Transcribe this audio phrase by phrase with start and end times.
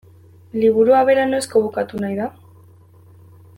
[0.61, 2.31] Liburua bera noizko bukatu nahi da?